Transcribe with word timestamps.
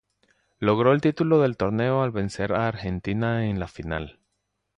Logró 0.57 0.93
el 0.93 1.01
título 1.01 1.39
del 1.39 1.57
torneo 1.57 2.01
al 2.01 2.09
vencer 2.09 2.53
a 2.53 2.67
Argentina 2.67 3.45
en 3.45 3.59
la 3.59 3.67
final. 3.67 4.17